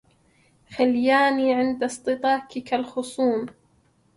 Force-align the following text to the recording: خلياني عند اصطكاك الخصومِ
خلياني 0.75 1.53
عند 1.53 1.83
اصطكاك 1.89 2.73
الخصومِ 2.73 3.39